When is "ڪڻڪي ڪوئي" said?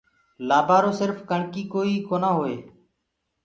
1.29-1.93